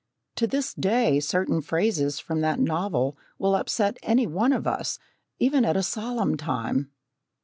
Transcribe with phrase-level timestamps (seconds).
[0.37, 4.97] To this day, certain phrases from that novel will upset any one of us,
[5.37, 6.89] even at a solemn time.